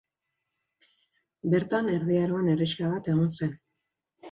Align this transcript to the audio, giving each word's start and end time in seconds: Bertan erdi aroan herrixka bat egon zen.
Bertan 1.55 1.93
erdi 1.97 2.19
aroan 2.23 2.51
herrixka 2.55 2.91
bat 2.97 3.13
egon 3.17 3.33
zen. 3.39 3.57